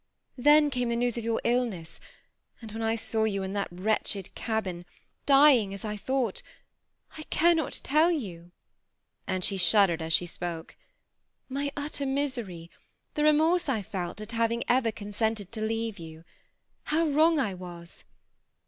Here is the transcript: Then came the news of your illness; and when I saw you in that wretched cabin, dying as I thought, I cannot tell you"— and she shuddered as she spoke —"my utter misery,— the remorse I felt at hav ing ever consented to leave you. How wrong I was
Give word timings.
Then 0.39 0.71
came 0.71 0.89
the 0.89 0.95
news 0.95 1.15
of 1.19 1.23
your 1.23 1.39
illness; 1.43 1.99
and 2.59 2.71
when 2.71 2.81
I 2.81 2.95
saw 2.95 3.23
you 3.25 3.43
in 3.43 3.53
that 3.53 3.67
wretched 3.69 4.33
cabin, 4.33 4.83
dying 5.27 5.75
as 5.75 5.85
I 5.85 5.95
thought, 5.95 6.41
I 7.19 7.23
cannot 7.29 7.81
tell 7.83 8.09
you"— 8.09 8.51
and 9.27 9.45
she 9.45 9.57
shuddered 9.57 10.01
as 10.01 10.11
she 10.11 10.25
spoke 10.25 10.75
—"my 11.57 11.71
utter 11.77 12.07
misery,— 12.07 12.71
the 13.13 13.23
remorse 13.23 13.69
I 13.69 13.83
felt 13.83 14.19
at 14.21 14.31
hav 14.31 14.51
ing 14.51 14.63
ever 14.67 14.91
consented 14.91 15.51
to 15.51 15.61
leave 15.61 15.99
you. 15.99 16.23
How 16.85 17.05
wrong 17.07 17.37
I 17.39 17.53
was 17.53 18.03